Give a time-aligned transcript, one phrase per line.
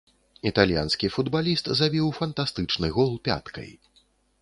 [0.51, 3.71] Італьянскі футбаліст забіў фантастычны гол пяткай.